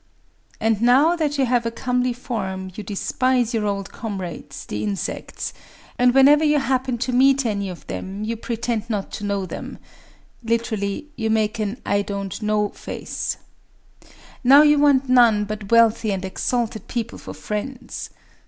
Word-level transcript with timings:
"And 0.59 0.81
now 0.81 1.15
that 1.15 1.37
you 1.37 1.45
have 1.45 1.63
a 1.63 1.69
comely 1.69 2.11
form, 2.11 2.71
you 2.73 2.81
despise 2.83 3.53
your 3.53 3.67
old 3.67 3.91
comrades, 3.91 4.65
the 4.65 4.83
insects; 4.83 5.53
and, 5.95 6.11
whenever 6.15 6.43
you 6.43 6.57
happen 6.57 6.97
to 6.97 7.11
meet 7.11 7.45
any 7.45 7.69
of 7.69 7.85
them, 7.85 8.23
you 8.23 8.35
pretend 8.35 8.89
not 8.89 9.11
to 9.11 9.23
know 9.25 9.45
them 9.45 9.77
[literally, 10.41 11.05
'You 11.17 11.29
make 11.29 11.59
an 11.59 11.79
I 11.85 12.01
don't 12.01 12.41
know 12.41 12.69
face']. 12.69 13.37
Now 14.43 14.63
you 14.63 14.79
want 14.79 15.03
to 15.03 15.07
have 15.09 15.13
none 15.13 15.45
but 15.45 15.69
wealthy 15.69 16.11
and 16.11 16.25
exalted 16.25 16.87
people 16.87 17.19
for 17.19 17.35
friends... 17.35 18.09